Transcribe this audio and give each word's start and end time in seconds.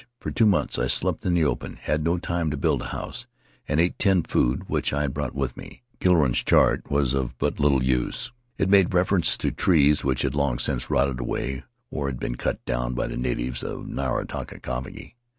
For 0.19 0.31
two 0.31 0.47
months 0.47 0.79
I 0.79 0.87
slept 0.87 1.27
in 1.27 1.35
the 1.35 1.45
open— 1.45 1.75
had 1.79 2.03
no 2.03 2.17
time 2.17 2.49
to 2.49 2.57
build 2.57 2.81
a 2.81 2.85
house— 2.87 3.27
and 3.67 3.79
ate 3.79 3.99
tinned 3.99 4.27
food 4.27 4.67
which 4.67 4.93
I 4.93 5.01
had 5.03 5.13
brought 5.13 5.35
with 5.35 5.55
me. 5.55 5.83
Kiliorain's 5.99 6.41
chart 6.43 6.85
w 6.85 7.03
T 7.05 7.07
as 7.07 7.13
of 7.13 7.37
but 7.37 7.59
little 7.59 7.83
use. 7.83 8.31
It 8.57 8.67
made 8.67 8.95
reference 8.95 9.37
to 9.37 9.51
trees 9.51 10.03
which 10.03 10.23
had 10.23 10.33
long 10.33 10.57
since 10.57 10.89
rotted 10.89 11.19
away 11.19 11.65
or 11.91 12.07
had 12.07 12.19
been 12.19 12.33
cut 12.33 12.65
down 12.65 12.95
by 12.95 13.05
the 13.05 13.15
natives 13.15 13.61
of 13.61 13.85
Nukatavake. 13.85 15.17